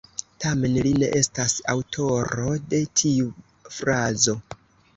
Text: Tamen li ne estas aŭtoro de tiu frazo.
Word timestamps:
Tamen 0.45 0.77
li 0.85 0.93
ne 1.03 1.09
estas 1.19 1.53
aŭtoro 1.75 2.49
de 2.73 2.81
tiu 3.03 3.31
frazo. 3.79 4.39